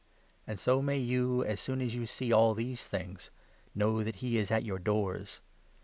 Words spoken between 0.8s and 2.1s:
may you, as soon as you